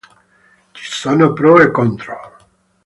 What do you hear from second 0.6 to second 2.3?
Ci sono pro e contro.